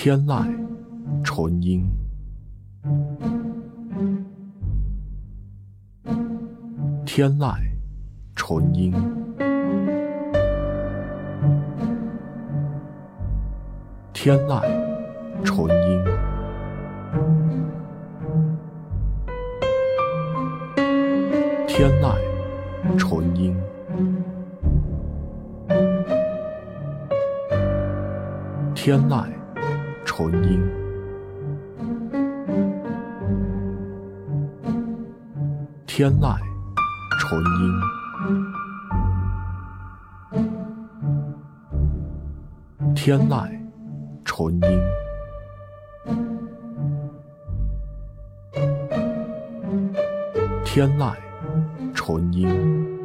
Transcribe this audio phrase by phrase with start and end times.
[0.00, 0.46] 天籁
[1.24, 1.90] 纯音，
[7.04, 7.56] 天籁
[8.36, 8.94] 纯音，
[14.12, 14.62] 天籁
[15.42, 16.04] 纯音，
[21.66, 22.16] 天籁
[22.96, 23.56] 纯音，
[28.76, 29.37] 天籁
[30.18, 30.60] 纯音，
[35.86, 36.36] 天籁
[37.20, 37.72] 纯音，
[42.96, 43.48] 天籁
[44.24, 44.82] 纯音，
[50.64, 51.14] 天籁
[51.94, 52.97] 纯音。